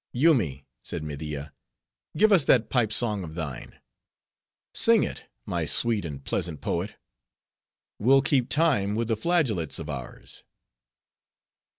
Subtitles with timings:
[0.13, 1.53] "Yoomy," said Media,
[2.17, 3.79] "give us that pipe song of thine.
[4.73, 6.95] Sing it, my sweet and pleasant poet.
[7.99, 10.43] We'll keep time with the flageolets of ours."